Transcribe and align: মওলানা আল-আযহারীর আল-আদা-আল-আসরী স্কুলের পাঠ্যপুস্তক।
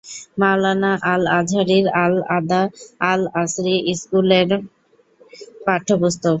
মওলানা 0.41 0.91
আল-আযহারীর 1.13 1.85
আল-আদা-আল-আসরী 2.03 3.75
স্কুলের 3.99 4.49
পাঠ্যপুস্তক। 5.65 6.29